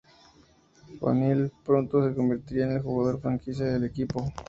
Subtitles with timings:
[1.01, 4.33] O'Neal pronto se convertiría en el jugador franquicia del equipo.